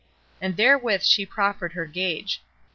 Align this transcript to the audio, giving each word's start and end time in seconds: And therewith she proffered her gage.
And 0.41 0.57
therewith 0.57 1.03
she 1.03 1.27
proffered 1.27 1.73
her 1.73 1.85
gage. 1.85 2.41